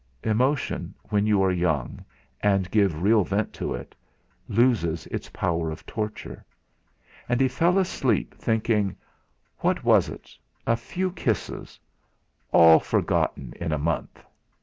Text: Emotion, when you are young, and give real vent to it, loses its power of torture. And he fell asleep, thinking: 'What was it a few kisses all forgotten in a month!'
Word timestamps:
Emotion, 0.23 0.95
when 1.09 1.27
you 1.27 1.43
are 1.43 1.51
young, 1.51 2.03
and 2.41 2.71
give 2.71 3.03
real 3.03 3.23
vent 3.23 3.53
to 3.53 3.71
it, 3.75 3.93
loses 4.49 5.05
its 5.11 5.29
power 5.29 5.69
of 5.69 5.85
torture. 5.85 6.43
And 7.29 7.39
he 7.39 7.47
fell 7.47 7.77
asleep, 7.77 8.33
thinking: 8.35 8.95
'What 9.59 9.83
was 9.83 10.09
it 10.09 10.35
a 10.65 10.75
few 10.75 11.11
kisses 11.11 11.79
all 12.51 12.79
forgotten 12.79 13.53
in 13.57 13.71
a 13.71 13.77
month!' 13.77 14.25